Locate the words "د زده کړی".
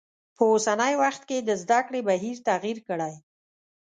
1.41-2.01